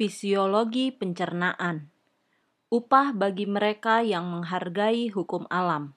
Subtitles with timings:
[0.00, 1.92] Fisiologi pencernaan.
[2.72, 5.92] Upah bagi mereka yang menghargai hukum alam.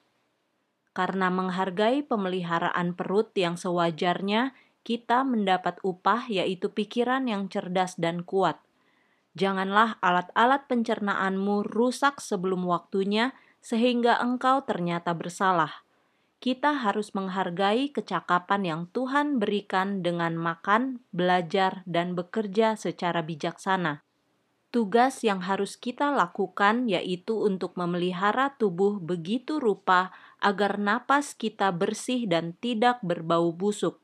[0.92, 4.52] Karena menghargai pemeliharaan perut yang sewajarnya,
[4.84, 8.60] kita mendapat upah yaitu pikiran yang cerdas dan kuat.
[9.40, 13.32] Janganlah alat-alat pencernaanmu rusak sebelum waktunya
[13.64, 15.83] sehingga engkau ternyata bersalah.
[16.44, 24.04] Kita harus menghargai kecakapan yang Tuhan berikan dengan makan, belajar, dan bekerja secara bijaksana.
[24.68, 30.12] Tugas yang harus kita lakukan yaitu untuk memelihara tubuh begitu rupa
[30.44, 34.04] agar napas kita bersih dan tidak berbau busuk.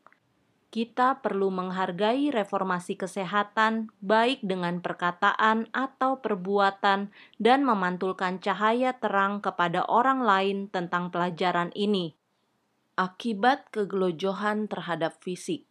[0.71, 9.83] Kita perlu menghargai reformasi kesehatan, baik dengan perkataan atau perbuatan, dan memantulkan cahaya terang kepada
[9.91, 12.15] orang lain tentang pelajaran ini
[12.99, 15.63] Akibat kegelojohan terhadap fisik.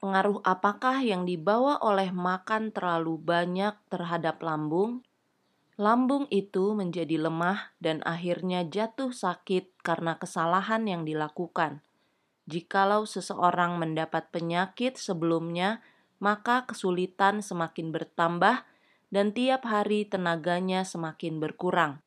[0.00, 5.04] Pengaruh apakah yang dibawa oleh makan terlalu banyak terhadap lambung?
[5.76, 11.84] Lambung itu menjadi lemah dan akhirnya jatuh sakit karena kesalahan yang dilakukan.
[12.48, 15.84] Jikalau seseorang mendapat penyakit sebelumnya,
[16.24, 18.64] maka kesulitan semakin bertambah
[19.12, 22.00] dan tiap hari tenaganya semakin berkurang.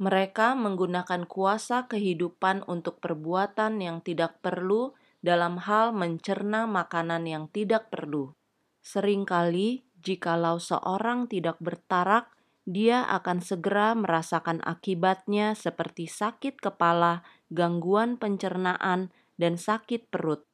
[0.00, 7.92] Mereka menggunakan kuasa kehidupan untuk perbuatan yang tidak perlu dalam hal mencerna makanan yang tidak
[7.92, 8.32] perlu.
[8.80, 12.32] Seringkali, jikalau seorang tidak bertarak,
[12.64, 17.20] dia akan segera merasakan akibatnya seperti sakit kepala,
[17.52, 20.48] gangguan pencernaan, dan sakit perut.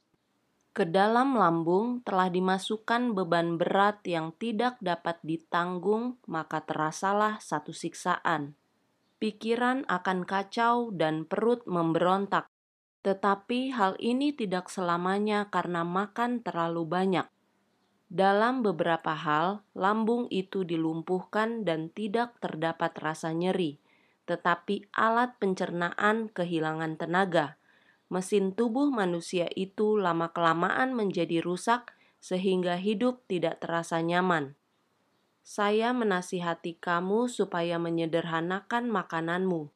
[0.75, 8.59] Ke dalam lambung telah dimasukkan beban berat yang tidak dapat ditanggung, maka terasalah satu siksaan
[9.17, 12.49] pikiran akan kacau dan perut memberontak.
[13.01, 17.27] Tetapi hal ini tidak selamanya karena makan terlalu banyak.
[18.07, 23.83] Dalam beberapa hal, lambung itu dilumpuhkan dan tidak terdapat rasa nyeri,
[24.31, 27.59] tetapi alat pencernaan kehilangan tenaga.
[28.07, 34.55] Mesin tubuh manusia itu lama-kelamaan menjadi rusak, sehingga hidup tidak terasa nyaman
[35.47, 39.71] saya menasihati kamu supaya menyederhanakan makananmu.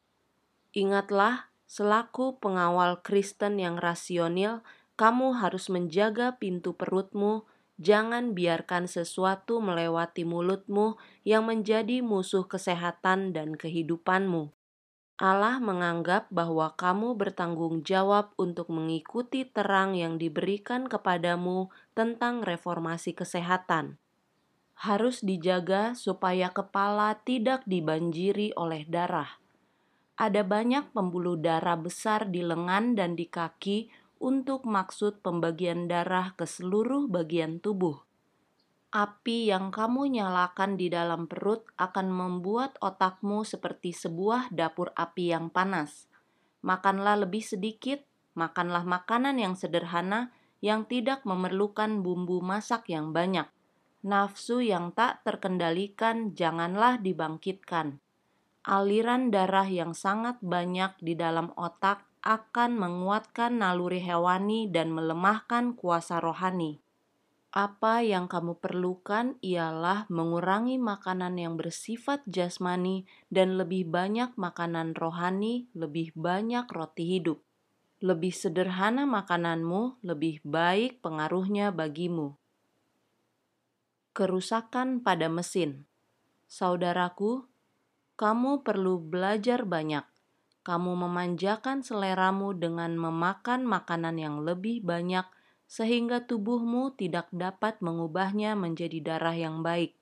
[0.75, 4.67] Ingatlah, selaku pengawal Kristen yang rasional,
[4.99, 7.47] kamu harus menjaga pintu perutmu.
[7.79, 14.51] Jangan biarkan sesuatu melewati mulutmu yang menjadi musuh kesehatan dan kehidupanmu.
[15.23, 24.00] Allah menganggap bahwa kamu bertanggung jawab untuk mengikuti terang yang diberikan kepadamu tentang reformasi kesehatan
[24.81, 29.37] harus dijaga supaya kepala tidak dibanjiri oleh darah.
[30.17, 36.49] Ada banyak pembuluh darah besar di lengan dan di kaki untuk maksud pembagian darah ke
[36.49, 38.01] seluruh bagian tubuh.
[38.89, 45.53] Api yang kamu nyalakan di dalam perut akan membuat otakmu seperti sebuah dapur api yang
[45.53, 46.09] panas.
[46.65, 48.01] Makanlah lebih sedikit,
[48.33, 53.45] makanlah makanan yang sederhana yang tidak memerlukan bumbu masak yang banyak
[54.01, 58.01] nafsu yang tak terkendalikan janganlah dibangkitkan.
[58.61, 66.21] Aliran darah yang sangat banyak di dalam otak akan menguatkan naluri hewani dan melemahkan kuasa
[66.21, 66.77] rohani.
[67.51, 75.67] Apa yang kamu perlukan ialah mengurangi makanan yang bersifat jasmani dan lebih banyak makanan rohani,
[75.73, 77.41] lebih banyak roti hidup.
[78.01, 82.40] Lebih sederhana makananmu, lebih baik pengaruhnya bagimu
[84.11, 85.87] kerusakan pada mesin.
[86.51, 87.47] Saudaraku,
[88.19, 90.03] kamu perlu belajar banyak.
[90.61, 95.25] Kamu memanjakan seleramu dengan memakan makanan yang lebih banyak,
[95.65, 99.95] sehingga tubuhmu tidak dapat mengubahnya menjadi darah yang baik.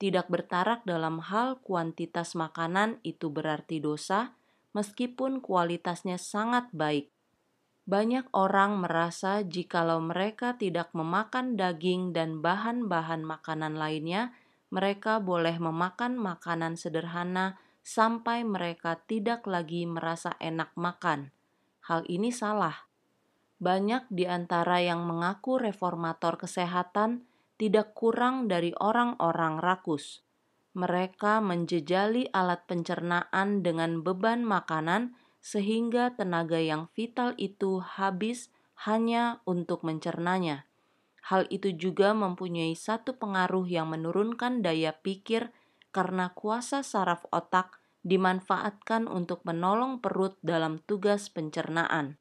[0.00, 4.34] Tidak bertarak dalam hal kuantitas makanan itu berarti dosa,
[4.72, 7.10] meskipun kualitasnya sangat baik.
[7.88, 14.36] Banyak orang merasa jikalau mereka tidak memakan daging dan bahan-bahan makanan lainnya,
[14.68, 21.32] mereka boleh memakan makanan sederhana sampai mereka tidak lagi merasa enak makan.
[21.88, 22.84] Hal ini salah.
[23.56, 27.24] Banyak di antara yang mengaku reformator kesehatan
[27.56, 30.20] tidak kurang dari orang-orang rakus.
[30.76, 35.16] Mereka menjejali alat pencernaan dengan beban makanan
[35.48, 38.52] sehingga tenaga yang vital itu habis
[38.84, 40.68] hanya untuk mencernanya.
[41.24, 45.48] Hal itu juga mempunyai satu pengaruh yang menurunkan daya pikir
[45.88, 52.20] karena kuasa saraf otak dimanfaatkan untuk menolong perut dalam tugas pencernaan.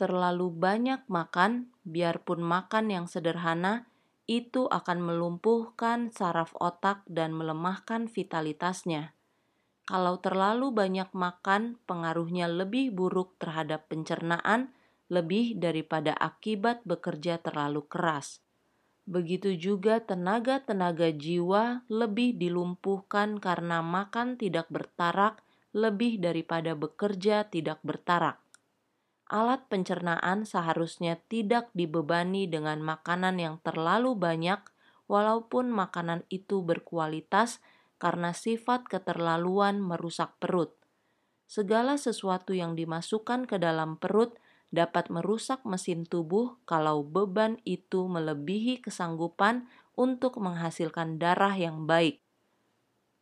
[0.00, 3.84] Terlalu banyak makan, biarpun makan yang sederhana,
[4.24, 9.12] itu akan melumpuhkan saraf otak dan melemahkan vitalitasnya.
[9.82, 14.70] Kalau terlalu banyak makan, pengaruhnya lebih buruk terhadap pencernaan,
[15.10, 18.40] lebih daripada akibat bekerja terlalu keras.
[19.02, 25.42] Begitu juga tenaga-tenaga jiwa lebih dilumpuhkan karena makan tidak bertarak,
[25.74, 28.42] lebih daripada bekerja tidak bertarak
[29.32, 34.60] alat pencernaan seharusnya tidak dibebani dengan makanan yang terlalu banyak,
[35.08, 37.64] walaupun makanan itu berkualitas,
[38.02, 40.74] karena sifat keterlaluan merusak perut.
[41.46, 44.34] Segala sesuatu yang dimasukkan ke dalam perut
[44.74, 52.18] dapat merusak mesin tubuh kalau beban itu melebihi kesanggupan untuk menghasilkan darah yang baik.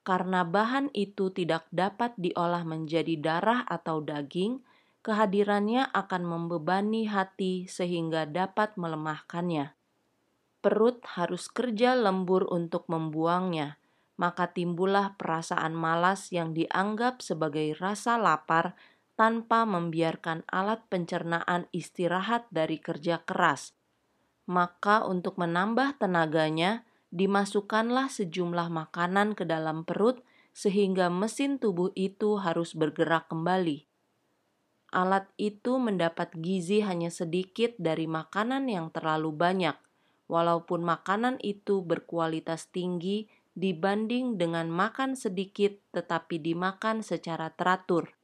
[0.01, 4.65] Karena bahan itu tidak dapat diolah menjadi darah atau daging,
[5.05, 9.77] kehadirannya akan membebani hati sehingga dapat melemahkannya.
[10.65, 13.80] Perut harus kerja lembur untuk membuangnya,
[14.21, 18.77] maka timbullah perasaan malas yang dianggap sebagai rasa lapar
[19.17, 23.73] tanpa membiarkan alat pencernaan istirahat dari kerja keras.
[24.45, 30.21] Maka untuk menambah tenaganya, dimasukkanlah sejumlah makanan ke dalam perut
[30.53, 33.89] sehingga mesin tubuh itu harus bergerak kembali
[34.91, 39.79] alat itu mendapat gizi hanya sedikit dari makanan yang terlalu banyak,
[40.27, 48.15] walaupun makanan itu berkualitas tinggi dibanding dengan makan sedikit tetapi dimakan secara teratur.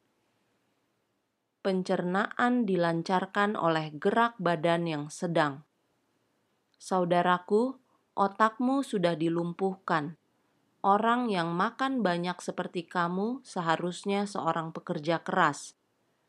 [1.62, 5.66] Pencernaan dilancarkan oleh gerak badan yang sedang.
[6.78, 7.74] Saudaraku,
[8.14, 10.14] otakmu sudah dilumpuhkan.
[10.86, 15.74] Orang yang makan banyak seperti kamu seharusnya seorang pekerja keras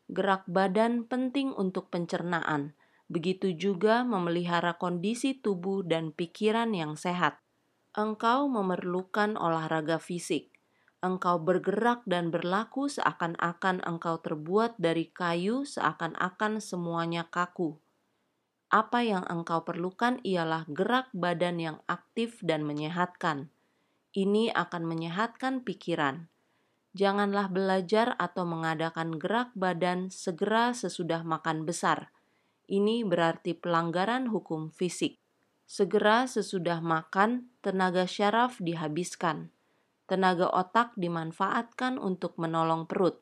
[0.07, 2.71] gerak badan penting untuk pencernaan.
[3.11, 7.39] Begitu juga memelihara kondisi tubuh dan pikiran yang sehat.
[7.97, 10.53] Engkau memerlukan olahraga fisik.
[11.01, 17.81] Engkau bergerak dan berlaku seakan-akan engkau terbuat dari kayu, seakan-akan semuanya kaku.
[18.69, 23.49] Apa yang engkau perlukan ialah gerak badan yang aktif dan menyehatkan.
[24.13, 26.29] Ini akan menyehatkan pikiran
[26.97, 32.09] janganlah belajar atau mengadakan gerak badan segera sesudah makan besar.
[32.65, 35.21] Ini berarti pelanggaran hukum fisik.
[35.67, 39.51] Segera sesudah makan, tenaga syaraf dihabiskan.
[40.07, 43.19] Tenaga otak dimanfaatkan untuk menolong perut.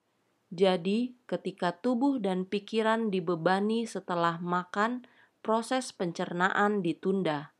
[0.53, 5.09] Jadi, ketika tubuh dan pikiran dibebani setelah makan,
[5.41, 7.57] proses pencernaan ditunda.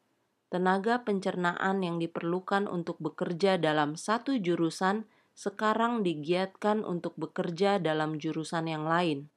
[0.54, 8.70] Tenaga pencernaan yang diperlukan untuk bekerja dalam satu jurusan sekarang digiatkan untuk bekerja dalam jurusan
[8.70, 9.34] yang lain.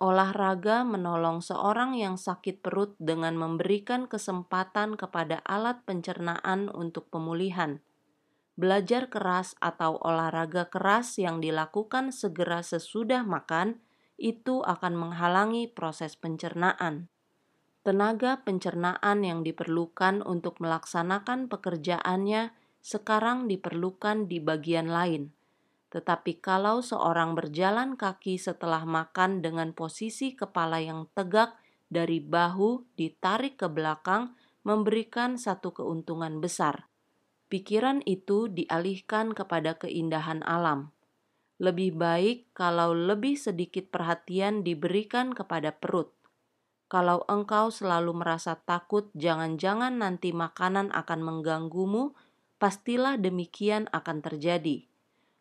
[0.00, 7.84] Olahraga menolong seorang yang sakit perut dengan memberikan kesempatan kepada alat pencernaan untuk pemulihan.
[8.56, 13.84] Belajar keras atau olahraga keras yang dilakukan segera sesudah makan
[14.16, 17.12] itu akan menghalangi proses pencernaan.
[17.84, 25.36] Tenaga pencernaan yang diperlukan untuk melaksanakan pekerjaannya sekarang diperlukan di bagian lain.
[25.90, 31.58] Tetapi kalau seorang berjalan kaki setelah makan dengan posisi kepala yang tegak
[31.90, 36.86] dari bahu ditarik ke belakang, memberikan satu keuntungan besar.
[37.50, 40.94] Pikiran itu dialihkan kepada keindahan alam.
[41.58, 46.14] Lebih baik kalau lebih sedikit perhatian diberikan kepada perut.
[46.86, 52.14] Kalau engkau selalu merasa takut, jangan-jangan nanti makanan akan mengganggumu
[52.58, 54.89] pastilah demikian akan terjadi.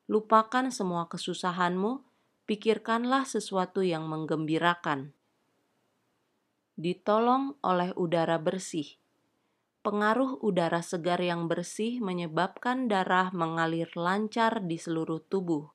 [0.09, 2.01] Lupakan semua kesusahanmu,
[2.49, 5.13] pikirkanlah sesuatu yang menggembirakan.
[6.81, 8.97] Ditolong oleh udara bersih.
[9.85, 15.69] Pengaruh udara segar yang bersih menyebabkan darah mengalir lancar di seluruh tubuh.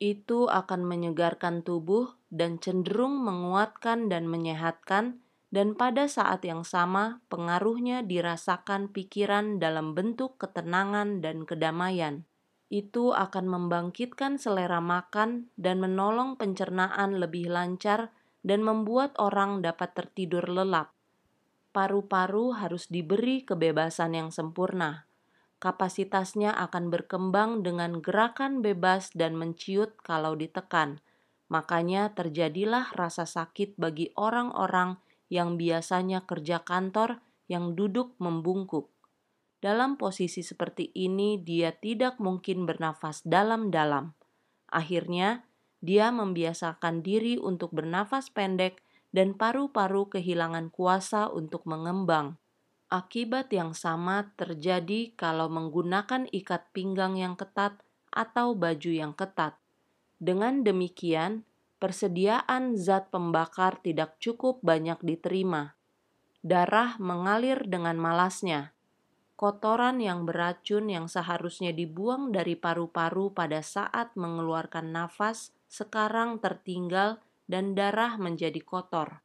[0.00, 5.20] Itu akan menyegarkan tubuh dan cenderung menguatkan dan menyehatkan
[5.52, 12.24] dan pada saat yang sama pengaruhnya dirasakan pikiran dalam bentuk ketenangan dan kedamaian.
[12.66, 18.10] Itu akan membangkitkan selera makan dan menolong pencernaan lebih lancar
[18.42, 20.90] dan membuat orang dapat tertidur lelap.
[21.70, 25.06] Paru-paru harus diberi kebebasan yang sempurna.
[25.62, 31.00] Kapasitasnya akan berkembang dengan gerakan bebas dan menciut kalau ditekan.
[31.46, 34.98] Makanya terjadilah rasa sakit bagi orang-orang
[35.30, 38.90] yang biasanya kerja kantor yang duduk membungkuk.
[39.56, 44.12] Dalam posisi seperti ini, dia tidak mungkin bernafas dalam-dalam.
[44.68, 45.48] Akhirnya,
[45.80, 48.84] dia membiasakan diri untuk bernafas pendek
[49.16, 52.36] dan paru-paru kehilangan kuasa untuk mengembang.
[52.86, 57.80] Akibat yang sama terjadi kalau menggunakan ikat pinggang yang ketat
[58.14, 59.58] atau baju yang ketat.
[60.22, 61.42] Dengan demikian,
[61.82, 65.74] persediaan zat pembakar tidak cukup banyak diterima.
[66.46, 68.75] Darah mengalir dengan malasnya.
[69.36, 77.76] Kotoran yang beracun yang seharusnya dibuang dari paru-paru pada saat mengeluarkan nafas sekarang tertinggal dan
[77.76, 79.20] darah menjadi kotor.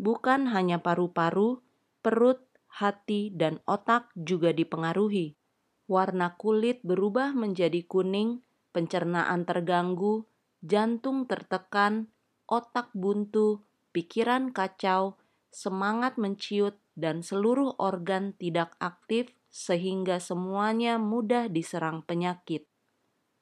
[0.00, 1.60] Bukan hanya paru-paru,
[2.00, 2.40] perut,
[2.80, 5.36] hati, dan otak juga dipengaruhi.
[5.84, 8.40] Warna kulit berubah menjadi kuning,
[8.72, 10.24] pencernaan terganggu,
[10.64, 12.08] jantung tertekan,
[12.48, 15.20] otak buntu, pikiran kacau,
[15.52, 22.64] semangat menciut, dan seluruh organ tidak aktif sehingga semuanya mudah diserang penyakit.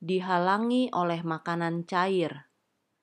[0.03, 2.51] Dihalangi oleh makanan cair.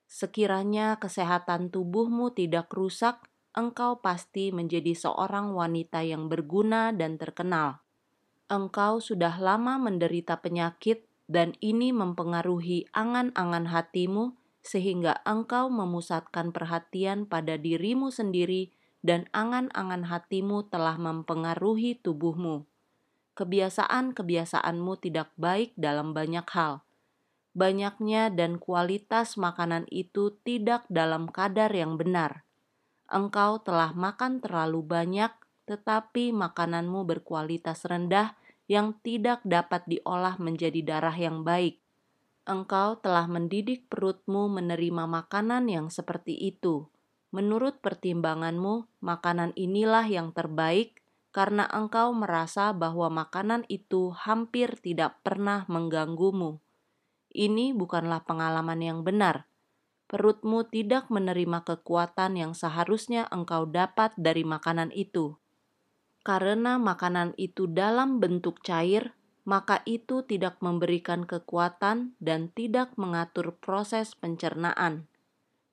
[0.06, 3.24] Sekiranya kesehatan tubuhmu tidak rusak,
[3.56, 7.80] engkau pasti menjadi seorang wanita yang berguna dan terkenal.
[8.52, 17.56] Engkau sudah lama menderita penyakit, dan ini mempengaruhi angan-angan hatimu, sehingga engkau memusatkan perhatian pada
[17.56, 18.68] dirimu sendiri,
[19.02, 22.64] dan angan-angan hatimu telah mempengaruhi tubuhmu.
[23.36, 26.86] Kebiasaan-kebiasaanmu tidak baik dalam banyak hal.
[27.52, 32.46] Banyaknya dan kualitas makanan itu tidak dalam kadar yang benar
[33.12, 35.30] engkau telah makan terlalu banyak,
[35.68, 38.34] tetapi makananmu berkualitas rendah
[38.66, 41.78] yang tidak dapat diolah menjadi darah yang baik.
[42.48, 46.90] Engkau telah mendidik perutmu menerima makanan yang seperti itu.
[47.32, 51.00] Menurut pertimbanganmu, makanan inilah yang terbaik
[51.32, 56.60] karena engkau merasa bahwa makanan itu hampir tidak pernah mengganggumu.
[57.32, 59.48] Ini bukanlah pengalaman yang benar
[60.12, 65.40] perutmu tidak menerima kekuatan yang seharusnya engkau dapat dari makanan itu.
[66.20, 69.16] Karena makanan itu dalam bentuk cair,
[69.48, 75.08] maka itu tidak memberikan kekuatan dan tidak mengatur proses pencernaan.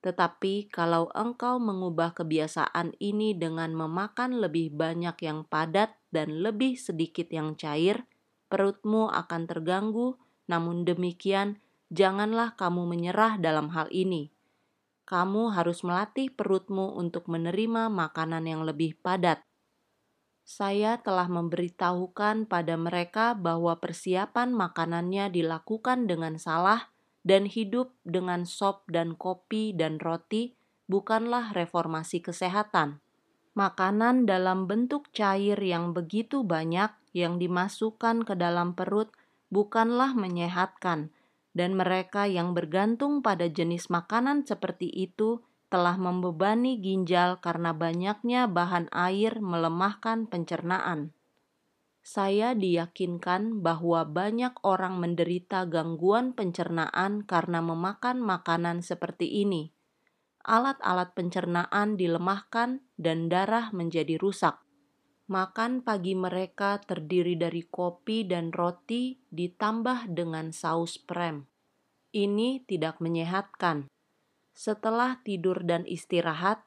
[0.00, 7.28] Tetapi kalau engkau mengubah kebiasaan ini dengan memakan lebih banyak yang padat dan lebih sedikit
[7.28, 8.08] yang cair,
[8.48, 10.16] perutmu akan terganggu.
[10.48, 11.60] Namun demikian,
[11.92, 14.32] janganlah kamu menyerah dalam hal ini.
[15.04, 19.44] Kamu harus melatih perutmu untuk menerima makanan yang lebih padat.
[20.46, 26.89] Saya telah memberitahukan pada mereka bahwa persiapan makanannya dilakukan dengan salah
[27.26, 30.56] dan hidup dengan sop dan kopi dan roti
[30.88, 32.98] bukanlah reformasi kesehatan.
[33.54, 39.10] Makanan dalam bentuk cair yang begitu banyak yang dimasukkan ke dalam perut
[39.50, 41.10] bukanlah menyehatkan,
[41.50, 48.90] dan mereka yang bergantung pada jenis makanan seperti itu telah membebani ginjal karena banyaknya bahan
[48.90, 51.14] air melemahkan pencernaan.
[52.00, 59.68] Saya diyakinkan bahwa banyak orang menderita gangguan pencernaan karena memakan makanan seperti ini.
[60.40, 64.56] Alat-alat pencernaan dilemahkan dan darah menjadi rusak.
[65.30, 71.46] Makan pagi mereka terdiri dari kopi dan roti ditambah dengan saus prem.
[72.10, 73.86] Ini tidak menyehatkan.
[74.50, 76.66] Setelah tidur dan istirahat,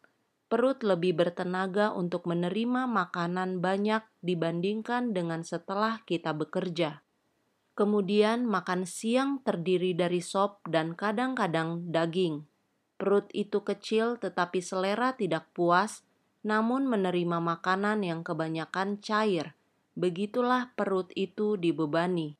[0.53, 7.01] perut lebih bertenaga untuk menerima makanan banyak dibandingkan dengan setelah kita bekerja.
[7.73, 12.45] Kemudian makan siang terdiri dari sop dan kadang-kadang daging.
[13.01, 16.05] Perut itu kecil tetapi selera tidak puas
[16.45, 19.57] namun menerima makanan yang kebanyakan cair.
[19.97, 22.37] Begitulah perut itu dibebani.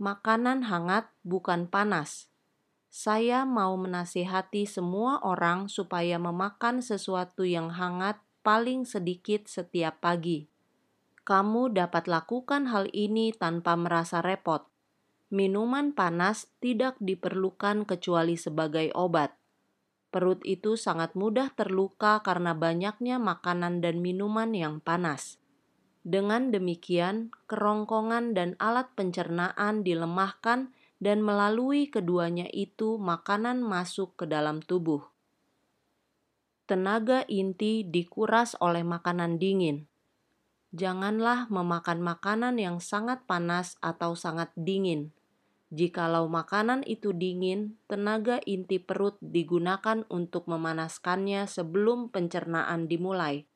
[0.00, 2.29] Makanan hangat bukan panas.
[2.90, 10.50] Saya mau menasihati semua orang supaya memakan sesuatu yang hangat paling sedikit setiap pagi.
[11.22, 14.66] Kamu dapat lakukan hal ini tanpa merasa repot.
[15.30, 19.38] Minuman panas tidak diperlukan kecuali sebagai obat
[20.10, 25.38] Perut itu sangat mudah terluka karena banyaknya makanan dan minuman yang panas.
[26.02, 34.60] Dengan demikian, kerongkongan dan alat pencernaan dilemahkan dan melalui keduanya itu makanan masuk ke dalam
[34.60, 35.02] tubuh.
[36.68, 39.90] Tenaga inti dikuras oleh makanan dingin.
[40.70, 45.10] Janganlah memakan makanan yang sangat panas atau sangat dingin
[45.70, 53.46] Jikalau makanan itu dingin, tenaga inti perut digunakan untuk memanaskannya sebelum pencernaan dimulai.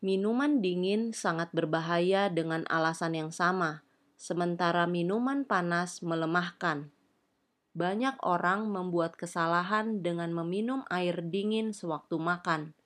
[0.00, 3.84] Minuman dingin sangat berbahaya dengan alasan yang sama,
[4.22, 6.94] sementara minuman panas melemahkan.
[7.74, 12.78] Banyak orang membuat kesalahan dengan meminum air dingin sewaktu makan.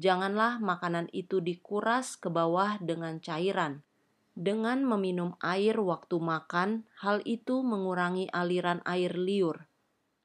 [0.00, 3.84] janganlah makanan itu dikuras ke bawah dengan cairan.
[4.32, 9.68] Dengan meminum air waktu makan, hal itu mengurangi aliran air liur.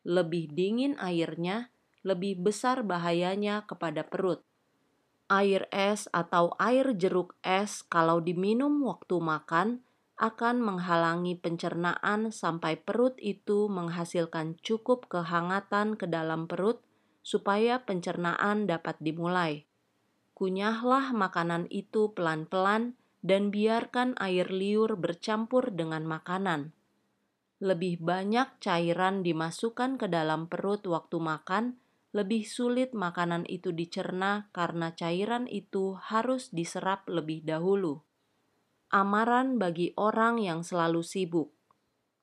[0.08, 1.70] Lebih dingin airnya,
[2.08, 4.42] lebih besar bahayanya kepada perut.
[5.28, 9.84] Air es atau air jeruk es, kalau diminum waktu makan,
[10.18, 16.82] akan menghalangi pencernaan sampai perut itu menghasilkan cukup kehangatan ke dalam perut
[17.22, 19.70] supaya pencernaan dapat dimulai.
[20.34, 26.74] Kunyahlah makanan itu pelan-pelan dan biarkan air liur bercampur dengan makanan.
[27.62, 31.78] Lebih banyak cairan dimasukkan ke dalam perut waktu makan,
[32.14, 38.07] lebih sulit makanan itu dicerna karena cairan itu harus diserap lebih dahulu.
[38.88, 41.58] Amaran bagi orang yang selalu sibuk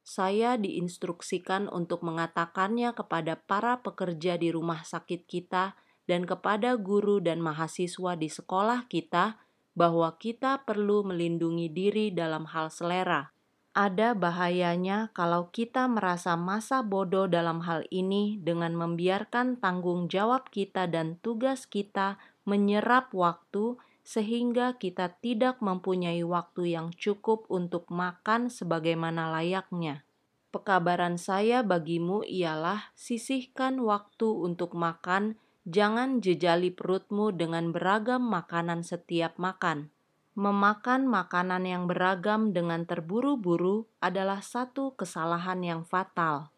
[0.05, 5.73] saya diinstruksikan untuk mengatakannya kepada para pekerja di rumah sakit kita
[6.05, 9.41] dan kepada guru dan mahasiswa di sekolah kita
[9.73, 13.33] bahwa kita perlu melindungi diri dalam hal selera.
[13.75, 20.87] Ada bahayanya kalau kita merasa masa bodoh dalam hal ini dengan membiarkan tanggung jawab kita
[20.87, 29.33] dan tugas kita menyerap waktu sehingga kita tidak mempunyai waktu yang cukup untuk makan sebagaimana
[29.33, 30.05] layaknya.
[30.53, 39.41] Pekabaran saya bagimu ialah sisihkan waktu untuk makan, jangan jejali perutmu dengan beragam makanan setiap
[39.41, 39.91] makan.
[40.37, 46.53] Memakan makanan yang beragam dengan terburu-buru adalah satu kesalahan yang fatal.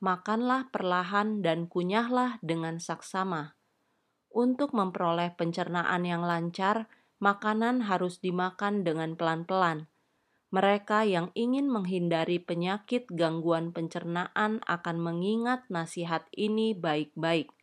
[0.00, 3.59] Makanlah perlahan dan kunyahlah dengan saksama
[4.30, 6.86] untuk memperoleh pencernaan yang lancar,
[7.18, 9.90] makanan harus dimakan dengan pelan-pelan.
[10.50, 17.54] Mereka yang ingin menghindari penyakit gangguan pencernaan akan mengingat nasihat ini baik-baik.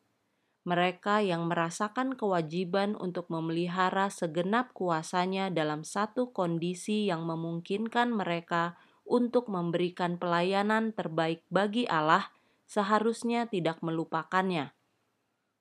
[0.64, 8.76] Mereka yang merasakan kewajiban untuk memelihara segenap kuasanya dalam satu kondisi yang memungkinkan mereka
[9.08, 12.32] untuk memberikan pelayanan terbaik bagi Allah,
[12.68, 14.77] seharusnya tidak melupakannya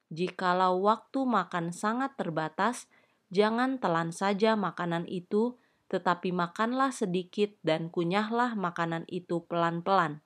[0.07, 2.87] Jikalau waktu makan sangat terbatas,
[3.35, 5.59] jangan telan saja makanan itu,
[5.91, 10.23] tetapi makanlah sedikit dan kunyahlah makanan itu pelan-pelan.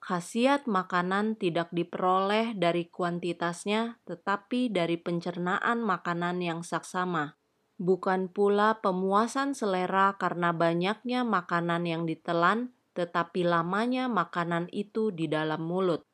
[0.00, 7.40] Khasiat makanan tidak diperoleh dari kuantitasnya, tetapi dari pencernaan makanan yang saksama.
[7.80, 15.64] Bukan pula pemuasan selera karena banyaknya makanan yang ditelan, tetapi lamanya makanan itu di dalam
[15.64, 16.04] mulut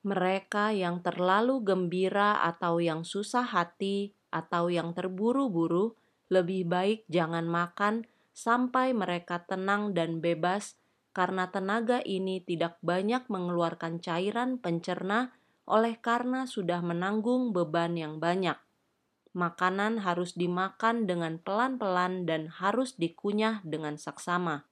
[0.00, 5.92] mereka yang terlalu gembira atau yang susah hati atau yang terburu-buru,
[6.32, 10.78] lebih baik jangan makan sampai mereka tenang dan bebas,
[11.10, 15.34] karena tenaga ini tidak banyak mengeluarkan cairan pencerna
[15.66, 18.56] oleh karena sudah menanggung beban yang banyak.
[19.30, 24.66] Makanan harus dimakan dengan pelan-pelan dan harus dikunyah dengan saksama.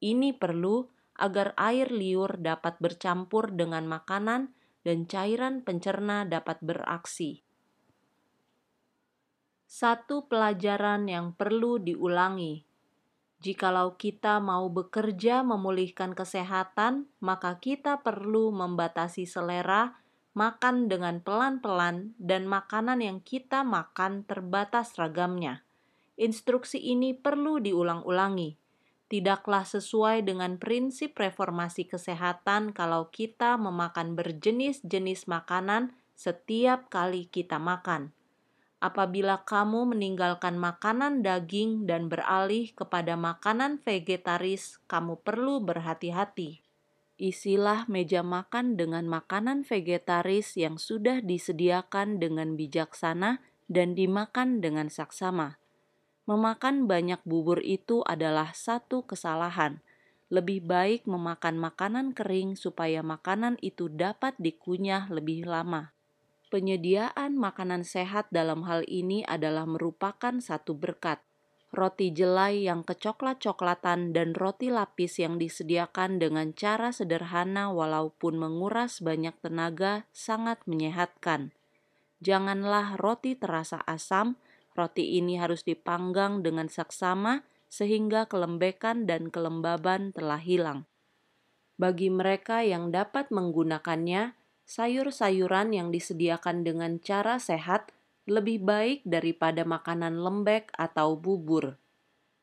[0.00, 0.88] Ini perlu
[1.18, 4.54] agar air liur dapat bercampur dengan makanan
[4.86, 7.42] dan cairan pencerna dapat beraksi.
[9.68, 12.64] Satu pelajaran yang perlu diulangi.
[13.38, 20.00] Jikalau kita mau bekerja memulihkan kesehatan, maka kita perlu membatasi selera,
[20.34, 25.62] makan dengan pelan-pelan, dan makanan yang kita makan terbatas ragamnya.
[26.18, 28.67] Instruksi ini perlu diulang-ulangi
[29.08, 38.12] tidaklah sesuai dengan prinsip reformasi kesehatan kalau kita memakan berjenis-jenis makanan setiap kali kita makan.
[38.78, 46.62] Apabila kamu meninggalkan makanan daging dan beralih kepada makanan vegetaris, kamu perlu berhati-hati.
[47.18, 55.58] Isilah meja makan dengan makanan vegetaris yang sudah disediakan dengan bijaksana dan dimakan dengan saksama
[56.28, 59.80] Memakan banyak bubur itu adalah satu kesalahan.
[60.28, 65.96] Lebih baik memakan makanan kering supaya makanan itu dapat dikunyah lebih lama.
[66.52, 71.24] Penyediaan makanan sehat dalam hal ini adalah merupakan satu berkat.
[71.72, 79.36] Roti jelai yang kecoklat-coklatan dan roti lapis yang disediakan dengan cara sederhana walaupun menguras banyak
[79.40, 81.56] tenaga sangat menyehatkan.
[82.20, 84.40] Janganlah roti terasa asam,
[84.78, 90.86] Roti ini harus dipanggang dengan saksama sehingga kelembekan dan kelembaban telah hilang.
[91.74, 94.38] Bagi mereka yang dapat menggunakannya,
[94.70, 97.90] sayur-sayuran yang disediakan dengan cara sehat
[98.30, 101.74] lebih baik daripada makanan lembek atau bubur.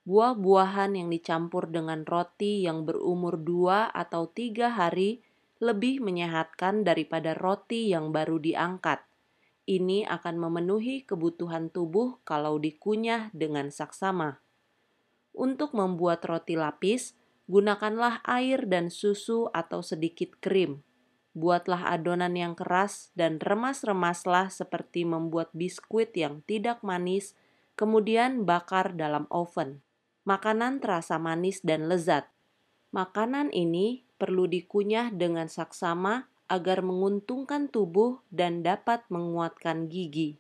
[0.04, 5.24] Buah-buahan yang dicampur dengan roti yang berumur dua atau tiga hari
[5.64, 9.02] lebih menyehatkan daripada roti yang baru diangkat
[9.66, 14.46] Ini akan memenuhi kebutuhan tubuh kalau dikunyah dengan saksama.
[15.34, 17.18] Untuk membuat roti lapis,
[17.50, 20.86] gunakanlah air dan susu atau sedikit krim.
[21.34, 27.34] Buatlah adonan yang keras dan remas-remaslah seperti membuat biskuit yang tidak manis,
[27.74, 29.82] kemudian bakar dalam oven.
[30.30, 32.30] Makanan terasa manis dan lezat.
[32.94, 40.38] Makanan ini perlu dikunyah dengan saksama agar menguntungkan tubuh dan dapat menguatkan gigi.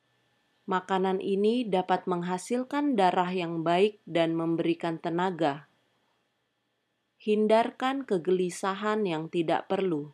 [0.65, 5.69] Makanan ini dapat menghasilkan darah yang baik dan memberikan tenaga.
[7.21, 10.13] Hindarkan kegelisahan yang tidak perlu.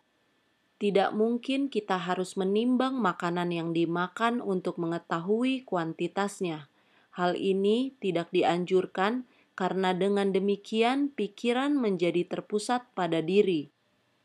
[0.79, 6.67] Tidak mungkin kita harus menimbang makanan yang dimakan untuk mengetahui kuantitasnya.
[7.15, 13.71] Hal ini tidak dianjurkan karena dengan demikian pikiran menjadi terpusat pada diri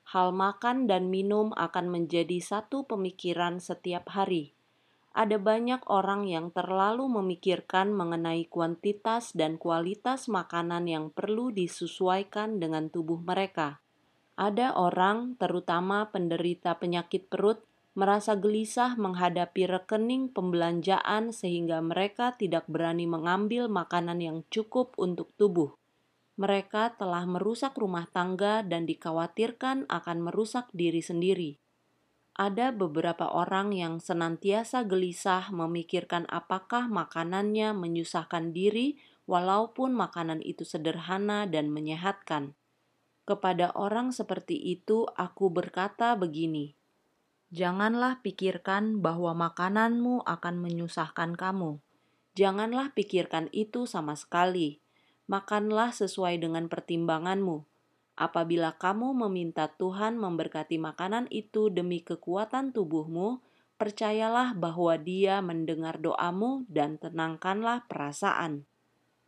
[0.07, 4.55] hal makan dan minum akan menjadi satu pemikiran setiap hari.
[5.16, 12.92] Ada banyak orang yang terlalu memikirkan mengenai kuantitas dan kualitas makanan yang perlu disesuaikan dengan
[12.92, 13.81] tubuh mereka.
[14.37, 17.64] Ada orang, terutama penderita penyakit perut,
[17.97, 25.73] merasa gelisah menghadapi rekening pembelanjaan sehingga mereka tidak berani mengambil makanan yang cukup untuk tubuh
[26.37, 31.57] mereka telah merusak rumah tangga dan dikhawatirkan akan merusak diri sendiri.
[32.37, 41.49] Ada beberapa orang yang senantiasa gelisah memikirkan apakah makanannya menyusahkan diri, walaupun makanan itu sederhana
[41.49, 42.53] dan menyehatkan.
[43.25, 46.77] Kepada orang seperti itu, aku berkata begini:
[47.51, 51.81] "Janganlah pikirkan bahwa makananmu akan menyusahkan kamu.
[52.37, 54.85] Janganlah pikirkan itu sama sekali."
[55.27, 57.67] Makanlah sesuai dengan pertimbanganmu.
[58.17, 63.45] Apabila kamu meminta Tuhan memberkati makanan itu demi kekuatan tubuhmu,
[63.77, 68.65] percayalah bahwa Dia mendengar doamu dan tenangkanlah perasaan.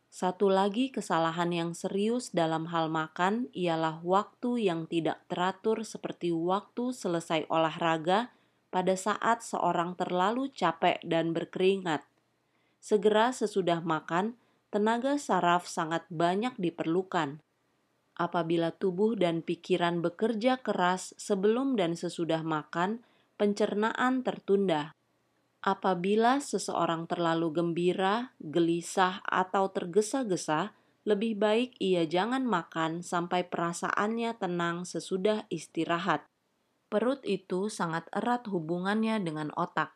[0.09, 6.89] Satu lagi kesalahan yang serius dalam hal makan ialah waktu yang tidak teratur, seperti waktu
[6.89, 8.33] selesai olahraga
[8.73, 12.01] pada saat seorang terlalu capek dan berkeringat.
[12.81, 14.33] Segera sesudah makan,
[14.69, 17.41] tenaga saraf sangat banyak diperlukan.
[18.19, 23.01] Apabila tubuh dan pikiran bekerja keras sebelum dan sesudah makan,
[23.39, 24.93] pencernaan tertunda.
[25.59, 30.75] Apabila seseorang terlalu gembira, gelisah, atau tergesa-gesa,
[31.07, 36.27] lebih baik ia jangan makan sampai perasaannya tenang sesudah istirahat.
[36.91, 39.95] Perut itu sangat erat hubungannya dengan otak.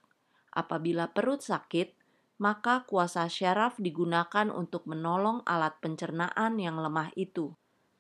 [0.54, 2.03] Apabila perut sakit,
[2.42, 7.54] maka kuasa syaraf digunakan untuk menolong alat pencernaan yang lemah itu.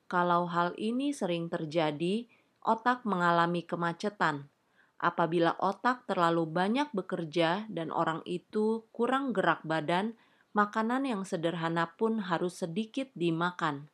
[0.09, 2.25] Kalau hal ini sering terjadi,
[2.61, 4.49] otak mengalami kemacetan.
[5.03, 10.15] Apabila otak terlalu banyak bekerja dan orang itu kurang gerak badan,
[10.55, 13.91] makanan yang sederhana pun harus sedikit dimakan.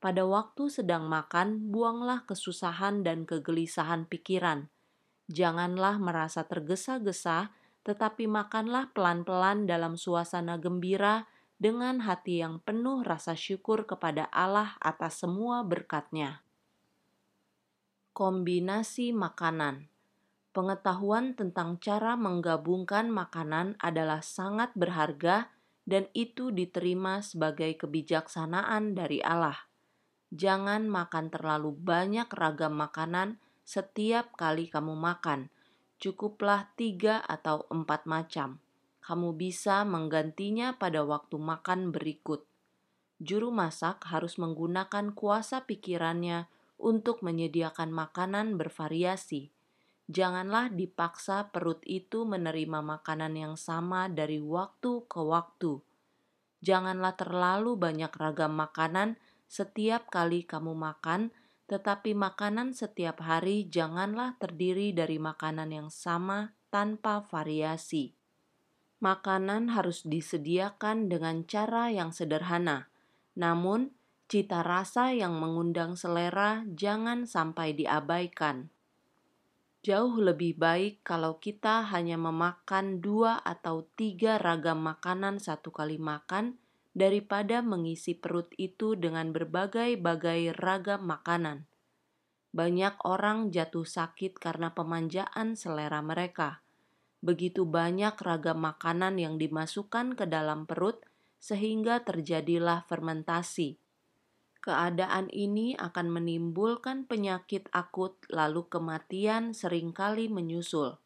[0.00, 4.72] Pada waktu sedang makan, buanglah kesusahan dan kegelisahan pikiran.
[5.28, 11.24] Janganlah merasa tergesa-gesa tetapi makanlah pelan-pelan dalam suasana gembira
[11.60, 16.44] dengan hati yang penuh rasa syukur kepada Allah atas semua berkatnya.
[18.12, 19.88] Kombinasi makanan
[20.50, 25.46] Pengetahuan tentang cara menggabungkan makanan adalah sangat berharga
[25.86, 29.54] dan itu diterima sebagai kebijaksanaan dari Allah.
[30.34, 35.48] Jangan makan terlalu banyak ragam makanan setiap kali kamu makan–
[36.00, 38.58] cukuplah tiga atau empat macam.
[39.04, 42.48] Kamu bisa menggantinya pada waktu makan berikut.
[43.20, 46.48] Juru masak harus menggunakan kuasa pikirannya
[46.80, 49.52] untuk menyediakan makanan bervariasi.
[50.10, 55.84] Janganlah dipaksa perut itu menerima makanan yang sama dari waktu ke waktu.
[56.64, 61.30] Janganlah terlalu banyak ragam makanan setiap kali kamu makan
[61.70, 68.18] tetapi makanan setiap hari janganlah terdiri dari makanan yang sama tanpa variasi.
[68.98, 72.90] Makanan harus disediakan dengan cara yang sederhana,
[73.38, 73.94] namun
[74.26, 78.68] cita rasa yang mengundang selera jangan sampai diabaikan.
[79.80, 86.59] Jauh lebih baik kalau kita hanya memakan dua atau tiga ragam makanan satu kali makan
[86.90, 91.70] daripada mengisi perut itu dengan berbagai-bagai ragam makanan.
[92.50, 96.66] Banyak orang jatuh sakit karena pemanjaan selera mereka.
[97.22, 101.04] Begitu banyak ragam makanan yang dimasukkan ke dalam perut,
[101.38, 103.78] sehingga terjadilah fermentasi.
[104.60, 111.00] Keadaan ini akan menimbulkan penyakit akut, lalu kematian sering kali menyusul.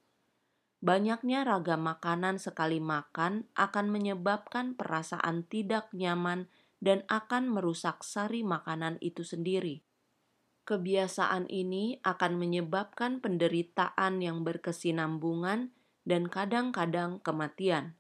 [0.85, 6.45] Banyaknya ragam makanan sekali makan akan menyebabkan perasaan tidak nyaman
[6.85, 9.81] dan akan merusak sari makanan itu sendiri.
[10.69, 15.73] Kebiasaan ini akan menyebabkan penderitaan yang berkesinambungan
[16.05, 17.97] dan kadang-kadang kematian.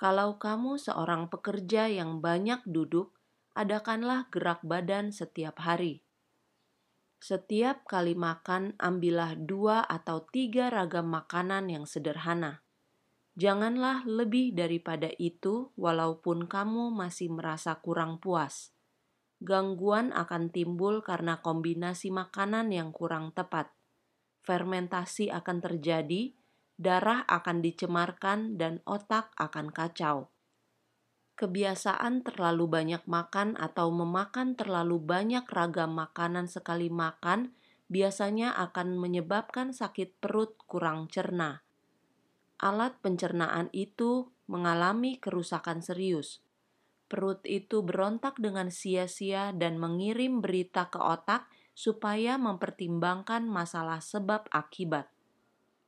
[0.00, 3.12] Kalau kamu seorang pekerja yang banyak duduk,
[3.52, 6.00] adakanlah gerak badan setiap hari.
[7.20, 12.64] Setiap kali makan, ambillah dua atau tiga ragam makanan yang sederhana.
[13.36, 18.72] Janganlah lebih daripada itu, walaupun kamu masih merasa kurang puas.
[19.44, 23.68] Gangguan akan timbul karena kombinasi makanan yang kurang tepat.
[24.40, 26.32] Fermentasi akan terjadi,
[26.80, 30.29] darah akan dicemarkan, dan otak akan kacau
[31.40, 37.56] kebiasaan terlalu banyak makan atau memakan terlalu banyak ragam makanan sekali makan
[37.88, 41.64] biasanya akan menyebabkan sakit perut kurang cerna.
[42.60, 46.44] Alat pencernaan itu mengalami kerusakan serius.
[47.08, 55.08] Perut itu berontak dengan sia-sia dan mengirim berita ke otak supaya mempertimbangkan masalah sebab akibat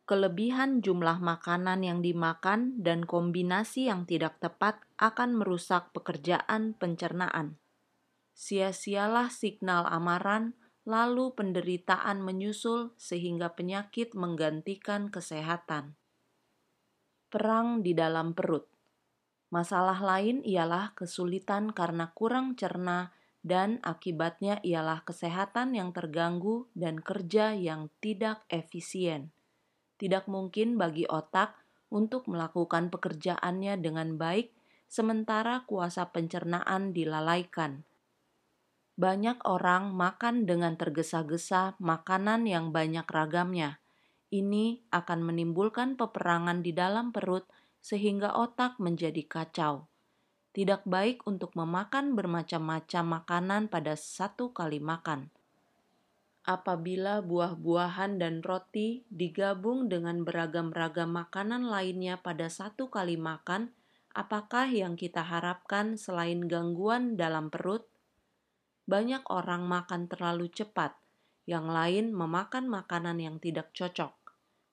[0.03, 7.62] kelebihan jumlah makanan yang dimakan dan kombinasi yang tidak tepat akan merusak pekerjaan pencernaan.
[8.35, 15.95] Sia-sialah signal amaran, lalu penderitaan menyusul sehingga penyakit menggantikan kesehatan.
[17.31, 18.67] Perang di dalam perut.
[19.55, 23.15] Masalah lain ialah kesulitan karena kurang cerna
[23.47, 29.31] dan akibatnya ialah kesehatan yang terganggu dan kerja yang tidak efisien
[30.03, 31.55] tidak mungkin bagi otak
[31.87, 34.51] untuk melakukan pekerjaannya dengan baik,
[34.91, 37.87] sementara kuasa pencernaan dilalaikan.
[38.99, 43.79] Banyak orang makan dengan tergesa-gesa makanan yang banyak ragamnya.
[44.35, 47.47] Ini akan menimbulkan peperangan di dalam perut,
[47.79, 49.87] sehingga otak menjadi kacau.
[50.51, 55.31] Tidak baik untuk memakan bermacam-macam makanan pada satu kali makan
[56.43, 63.71] apabila buah-buahan dan roti digabung dengan beragam-ragam makanan lainnya pada satu kali makan,
[64.11, 67.87] apakah yang kita harapkan selain gangguan dalam perut?
[68.91, 70.99] Banyak orang makan terlalu cepat,
[71.47, 74.15] yang lain memakan makanan yang tidak cocok.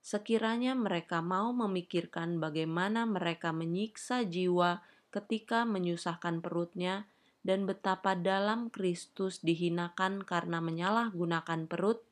[0.01, 4.81] Sekiranya mereka mau memikirkan bagaimana mereka menyiksa jiwa
[5.13, 7.05] ketika menyusahkan perutnya,
[7.39, 12.03] dan betapa dalam Kristus dihinakan karena menyalahgunakan perut,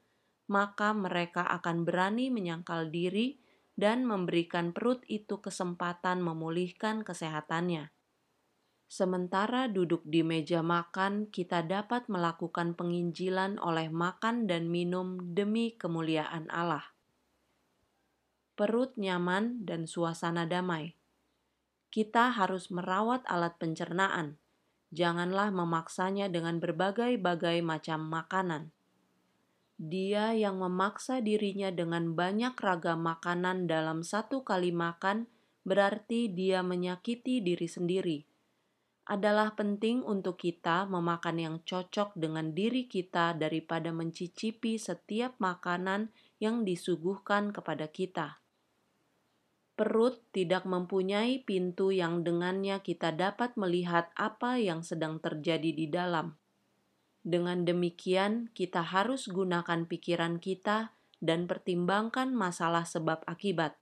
[0.47, 3.35] maka mereka akan berani menyangkal diri
[3.75, 7.91] dan memberikan perut itu kesempatan memulihkan kesehatannya.
[8.87, 16.47] Sementara duduk di meja makan, kita dapat melakukan penginjilan oleh makan dan minum demi kemuliaan
[16.47, 16.95] Allah.
[18.55, 20.95] Perut nyaman dan suasana damai.
[21.91, 24.39] Kita harus merawat alat pencernaan
[24.95, 28.71] janganlah memaksanya dengan berbagai-bagai macam makanan.
[29.77, 35.29] Dia yang memaksa dirinya dengan banyak ragam makanan dalam satu kali makan
[35.67, 38.19] berarti dia menyakiti diri sendiri.
[39.07, 46.67] Adalah penting untuk kita memakan yang cocok dengan diri kita daripada mencicipi setiap makanan yang
[46.67, 48.41] disuguhkan kepada kita
[49.77, 56.33] perut tidak mempunyai pintu yang dengannya kita dapat melihat apa yang sedang terjadi di dalam.
[57.21, 63.77] Dengan demikian, kita harus gunakan pikiran kita dan pertimbangkan masalah sebab akibat.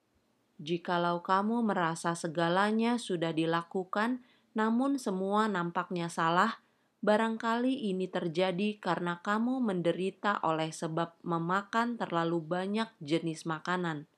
[0.60, 4.20] Jikalau kamu merasa segalanya sudah dilakukan,
[4.52, 6.60] namun semua nampaknya salah,
[7.00, 14.12] barangkali ini terjadi karena kamu menderita oleh sebab memakan terlalu banyak jenis makanan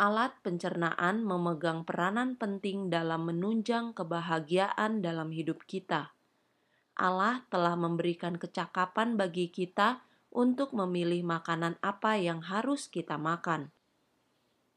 [0.00, 6.16] alat pencernaan memegang peranan penting dalam menunjang kebahagiaan dalam hidup kita.
[6.96, 13.72] Allah telah memberikan kecakapan bagi kita untuk memilih makanan apa yang harus kita makan.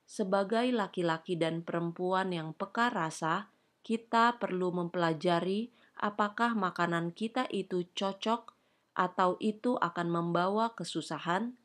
[0.05, 3.49] Sebagai laki-laki dan perempuan yang peka rasa,
[3.81, 8.53] kita perlu mempelajari apakah makanan kita itu cocok
[8.95, 11.57] atau itu akan membawa kesusahan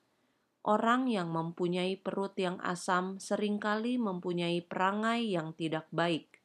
[0.60, 6.36] Orang yang mempunyai perut yang asam sering kali mempunyai perangai yang tidak baik.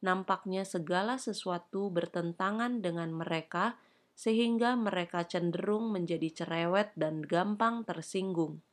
[0.00, 3.76] Nampaknya segala sesuatu bertentangan dengan mereka,
[4.16, 8.64] sehingga mereka cenderung menjadi cerewet dan gampang tersinggung.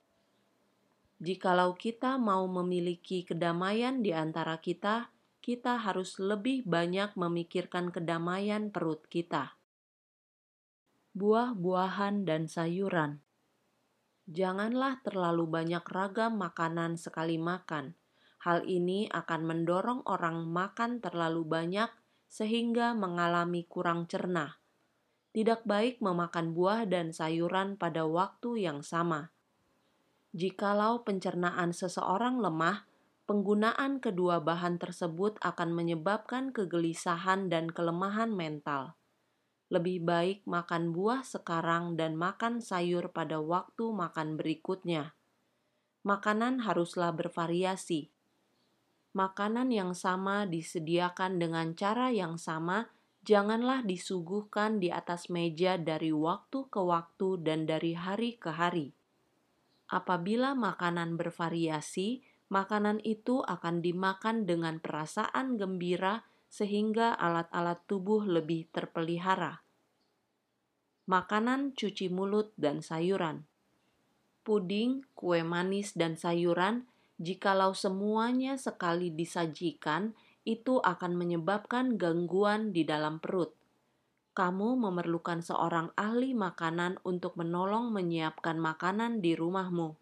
[1.20, 5.12] Jikalau kita mau memiliki kedamaian di antara kita,
[5.44, 9.60] kita harus lebih banyak memikirkan kedamaian perut kita.
[11.20, 13.25] Buah-buahan dan sayuran
[14.26, 17.94] Janganlah terlalu banyak ragam makanan sekali makan.
[18.42, 21.94] Hal ini akan mendorong orang makan terlalu banyak
[22.26, 24.58] sehingga mengalami kurang cerna.
[25.30, 29.30] Tidak baik memakan buah dan sayuran pada waktu yang sama.
[30.34, 32.90] Jikalau pencernaan seseorang lemah,
[33.30, 38.98] penggunaan kedua bahan tersebut akan menyebabkan kegelisahan dan kelemahan mental.
[39.74, 45.18] Lebih baik makan buah sekarang dan makan sayur pada waktu makan berikutnya.
[46.06, 48.14] Makanan haruslah bervariasi.
[49.18, 52.94] Makanan yang sama disediakan dengan cara yang sama,
[53.26, 58.94] janganlah disuguhkan di atas meja dari waktu ke waktu dan dari hari ke hari.
[59.90, 62.22] Apabila makanan bervariasi,
[62.54, 69.66] makanan itu akan dimakan dengan perasaan gembira sehingga alat-alat tubuh lebih terpelihara.
[71.06, 73.46] Makanan cuci mulut dan sayuran.
[74.42, 76.90] Puding, kue manis, dan sayuran,
[77.22, 83.54] jikalau semuanya sekali disajikan, itu akan menyebabkan gangguan di dalam perut.
[84.36, 89.96] Kamu memerlukan seorang ahli makanan untuk menolong menyiapkan makanan di rumahmu.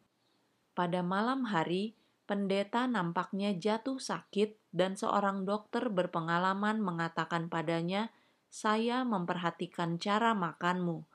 [0.74, 1.94] Pada malam hari,
[2.26, 8.10] pendeta nampaknya jatuh sakit, dan seorang dokter berpengalaman mengatakan padanya,
[8.50, 11.06] "Saya memperhatikan cara makanmu.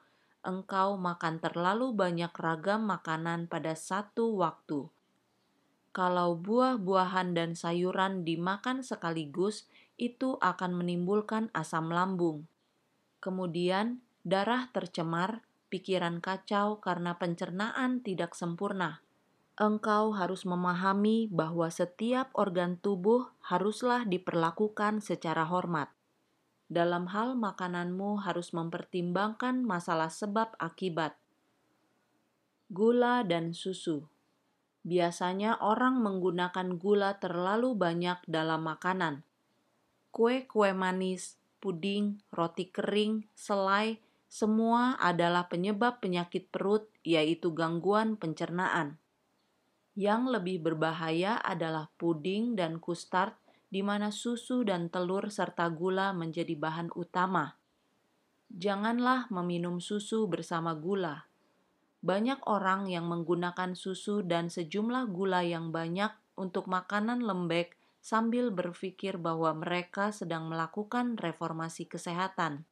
[0.47, 4.87] Engkau makan terlalu banyak ragam makanan pada satu waktu."
[5.91, 9.67] Kalau buah-buahan dan sayuran dimakan sekaligus,
[9.99, 12.47] itu akan menimbulkan asam lambung.
[13.19, 15.43] Kemudian, darah tercemar,
[15.75, 19.03] pikiran kacau karena pencernaan tidak sempurna
[19.59, 25.91] engkau harus memahami bahwa setiap organ tubuh haruslah diperlakukan secara hormat.
[26.71, 31.19] Dalam hal makananmu harus mempertimbangkan masalah sebab akibat.
[32.71, 34.07] Gula dan susu.
[34.87, 39.27] Biasanya orang menggunakan gula terlalu banyak dalam makanan.
[40.15, 43.99] Kue-kue manis, puding, roti kering, selai,
[44.31, 49.01] semua adalah penyebab penyakit perut, yaitu gangguan pencernaan.
[49.99, 53.35] Yang lebih berbahaya adalah puding dan kustard,
[53.67, 57.59] di mana susu dan telur serta gula menjadi bahan utama.
[58.47, 61.27] Janganlah meminum susu bersama gula.
[61.99, 69.19] Banyak orang yang menggunakan susu dan sejumlah gula yang banyak untuk makanan lembek sambil berpikir
[69.19, 72.71] bahwa mereka sedang melakukan reformasi kesehatan.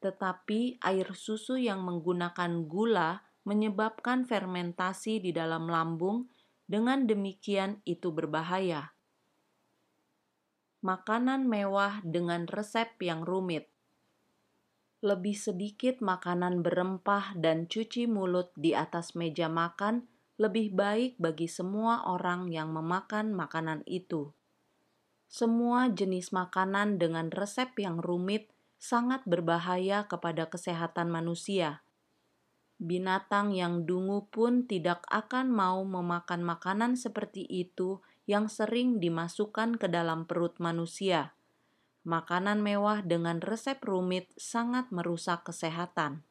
[0.00, 6.30] Tetapi air susu yang menggunakan gula menyebabkan fermentasi di dalam lambung,
[6.70, 8.94] dengan demikian itu berbahaya.
[10.86, 13.66] Makanan mewah dengan resep yang rumit.
[15.02, 20.06] Lebih sedikit makanan berempah dan cuci mulut di atas meja makan
[20.38, 24.30] lebih baik bagi semua orang yang memakan makanan itu.
[25.26, 31.84] Semua jenis makanan dengan resep yang rumit sangat berbahaya kepada kesehatan manusia
[32.80, 39.86] binatang yang dungu pun tidak akan mau memakan makanan seperti itu yang sering dimasukkan ke
[39.86, 41.36] dalam perut manusia.
[42.08, 46.24] Makanan mewah dengan resep rumit sangat merusak kesehatan.